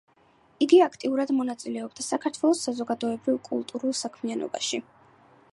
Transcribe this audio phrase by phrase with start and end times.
[0.65, 4.85] იგი აქტიურად მონაწილეობდა საქართველოს საზოგადოებრივ-კულტურულ საქმიანობაში.